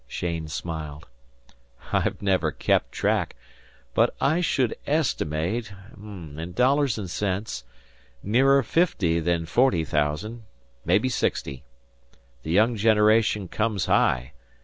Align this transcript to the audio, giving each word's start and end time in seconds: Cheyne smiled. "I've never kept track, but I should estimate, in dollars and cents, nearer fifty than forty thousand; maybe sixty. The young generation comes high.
Cheyne 0.07 0.47
smiled. 0.47 1.05
"I've 1.93 2.23
never 2.23 2.51
kept 2.51 2.91
track, 2.91 3.35
but 3.93 4.15
I 4.19 4.41
should 4.41 4.75
estimate, 4.87 5.71
in 5.95 6.53
dollars 6.55 6.97
and 6.97 7.07
cents, 7.07 7.65
nearer 8.23 8.63
fifty 8.63 9.19
than 9.19 9.45
forty 9.45 9.83
thousand; 9.85 10.45
maybe 10.83 11.07
sixty. 11.07 11.63
The 12.41 12.49
young 12.49 12.75
generation 12.77 13.47
comes 13.47 13.85
high. 13.85 14.31